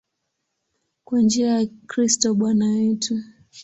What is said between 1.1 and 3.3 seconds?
njia ya Kristo Bwana wetu.